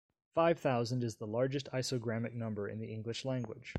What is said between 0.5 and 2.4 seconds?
thousand is the largest isogrammic